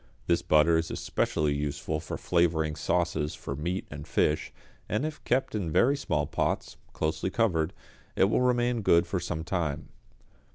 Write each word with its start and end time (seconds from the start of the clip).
This 0.25 0.41
butter 0.41 0.79
is 0.79 0.89
especially 0.89 1.53
useful 1.53 1.99
for 1.99 2.17
flavouring 2.17 2.75
sauces 2.75 3.35
for 3.35 3.55
meat 3.55 3.85
and 3.91 4.07
fish, 4.07 4.51
and 4.89 5.05
if 5.05 5.23
kept 5.25 5.53
in 5.53 5.71
very 5.71 5.95
small 5.95 6.25
pots, 6.25 6.77
closely 6.91 7.29
covered, 7.29 7.71
it 8.15 8.23
will 8.23 8.41
remain 8.41 8.81
good 8.81 9.05
for 9.05 9.19
some 9.19 9.43
time. 9.43 9.89